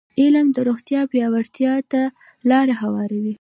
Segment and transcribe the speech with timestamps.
[0.21, 2.01] علم د روغتیا پیاوړتیا ته
[2.49, 3.29] لاره هواروي.